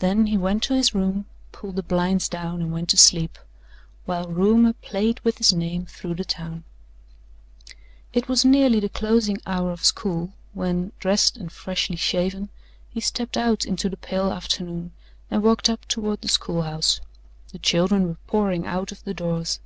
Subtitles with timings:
[0.00, 3.38] Then he went to his room, pulled the blinds down and went to sleep,
[4.04, 6.64] while rumour played with his name through the town.
[8.12, 12.50] It was nearly the closing hour of school when, dressed and freshly shaven,
[12.90, 14.92] he stepped out into the pale afternoon
[15.30, 17.00] and walked up toward the schoolhouse.
[17.50, 19.60] The children were pouring out of the doors.